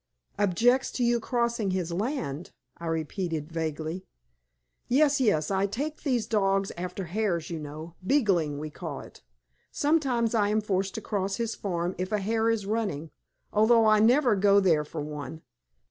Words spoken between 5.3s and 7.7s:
I take these dogs after hares, you